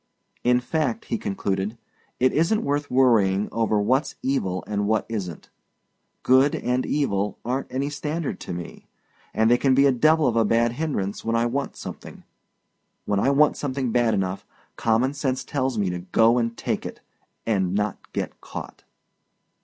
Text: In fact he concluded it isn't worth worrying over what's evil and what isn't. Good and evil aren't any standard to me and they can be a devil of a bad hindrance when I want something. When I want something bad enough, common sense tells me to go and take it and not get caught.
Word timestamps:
In 0.43 0.59
fact 0.59 1.05
he 1.05 1.19
concluded 1.19 1.77
it 2.19 2.33
isn't 2.33 2.63
worth 2.63 2.89
worrying 2.89 3.47
over 3.51 3.79
what's 3.79 4.15
evil 4.23 4.63
and 4.65 4.87
what 4.87 5.05
isn't. 5.07 5.51
Good 6.23 6.55
and 6.55 6.87
evil 6.87 7.37
aren't 7.45 7.71
any 7.71 7.91
standard 7.91 8.39
to 8.39 8.51
me 8.51 8.87
and 9.31 9.51
they 9.51 9.59
can 9.59 9.75
be 9.75 9.85
a 9.85 9.91
devil 9.91 10.25
of 10.25 10.35
a 10.35 10.43
bad 10.43 10.71
hindrance 10.71 11.23
when 11.23 11.35
I 11.35 11.45
want 11.45 11.75
something. 11.75 12.23
When 13.05 13.19
I 13.19 13.29
want 13.29 13.57
something 13.57 13.91
bad 13.91 14.15
enough, 14.15 14.43
common 14.75 15.13
sense 15.13 15.43
tells 15.43 15.77
me 15.77 15.91
to 15.91 15.99
go 15.99 16.39
and 16.39 16.57
take 16.57 16.83
it 16.83 17.01
and 17.45 17.75
not 17.75 18.11
get 18.11 18.41
caught. 18.41 18.83